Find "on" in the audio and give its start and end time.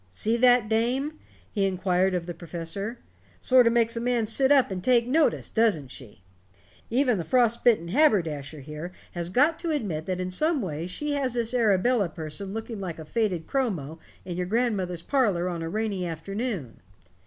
15.47-15.61